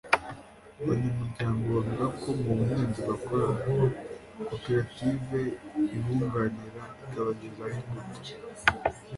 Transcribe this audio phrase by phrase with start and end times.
[0.81, 3.45] Abanyamuryango bavuga ko mu buhinzi bakora
[4.47, 5.41] koperative
[5.95, 8.33] ibunganira ikabagezaho imbuto